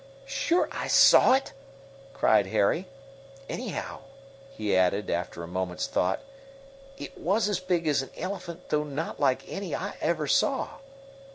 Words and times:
"Sure 0.25 0.67
I 0.71 0.87
saw 0.87 1.33
it!" 1.33 1.53
cried 2.11 2.47
Harry. 2.47 2.87
"Anyhow," 3.47 3.99
he 4.49 4.75
added, 4.75 5.11
after 5.11 5.43
a 5.43 5.47
moment's 5.47 5.85
thought, 5.85 6.21
"it 6.97 7.15
was 7.19 7.47
as 7.47 7.59
big 7.59 7.85
as 7.87 8.01
an 8.01 8.09
elephant, 8.17 8.69
though 8.69 8.83
not 8.83 9.19
like 9.19 9.47
any 9.47 9.75
I 9.75 9.95
ever 10.01 10.25
saw." 10.25 10.79